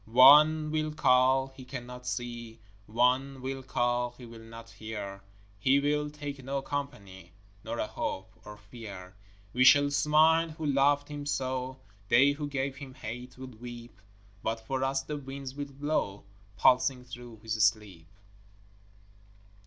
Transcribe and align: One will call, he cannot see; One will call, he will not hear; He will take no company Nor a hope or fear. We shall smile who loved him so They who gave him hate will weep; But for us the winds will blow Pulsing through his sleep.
One 0.07 0.71
will 0.71 0.91
call, 0.91 1.49
he 1.55 1.63
cannot 1.63 2.07
see; 2.07 2.57
One 2.87 3.39
will 3.43 3.61
call, 3.61 4.15
he 4.17 4.25
will 4.25 4.41
not 4.41 4.71
hear; 4.71 5.21
He 5.59 5.79
will 5.79 6.09
take 6.09 6.43
no 6.43 6.63
company 6.63 7.33
Nor 7.63 7.77
a 7.77 7.85
hope 7.85 8.31
or 8.43 8.57
fear. 8.57 9.15
We 9.53 9.63
shall 9.63 9.91
smile 9.91 10.49
who 10.49 10.65
loved 10.65 11.07
him 11.09 11.27
so 11.27 11.77
They 12.07 12.31
who 12.31 12.47
gave 12.47 12.77
him 12.77 12.95
hate 12.95 13.37
will 13.37 13.45
weep; 13.59 14.01
But 14.41 14.61
for 14.65 14.83
us 14.83 15.03
the 15.03 15.17
winds 15.17 15.53
will 15.53 15.65
blow 15.71 16.23
Pulsing 16.57 17.05
through 17.05 17.41
his 17.43 17.53
sleep. 17.63 18.07